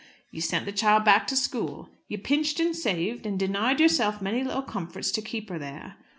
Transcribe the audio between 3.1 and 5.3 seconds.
and denied yourself many little comforts to